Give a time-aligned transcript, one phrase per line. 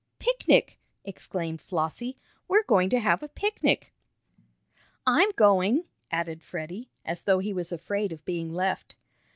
[0.17, 2.17] "Picnic!" exclaimed Flossie.
[2.47, 3.93] "We're going to have a picnic!"
[5.05, 8.95] "I'm going!" added Freddie, as though he was afraid of being left.